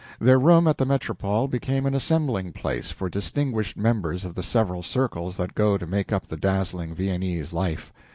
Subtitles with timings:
[0.19, 4.81] Their room at the Metropole became an assembling place for distinguished members of the several
[4.81, 7.93] circles that go to make up the dazzling Viennese life.